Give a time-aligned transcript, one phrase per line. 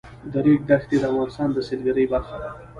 [0.31, 2.49] د ریګ دښتې د افغانستان د سیلګرۍ برخه ده.